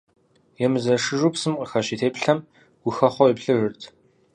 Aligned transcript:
Емызэшыжу 0.65 1.29
псым 1.33 1.53
къыхэщ 1.59 1.87
и 1.93 1.95
теплъэм 2.01 2.39
гухэхъуэу 2.83 3.31
еплъыжырт. 3.33 3.81